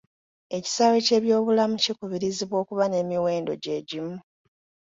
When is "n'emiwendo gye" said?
2.87-3.77